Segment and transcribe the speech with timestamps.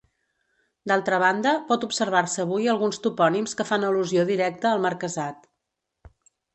[0.91, 5.51] D'altra banda, pot observar-se avui alguns topònims que fan al·lusió directa al marquesat.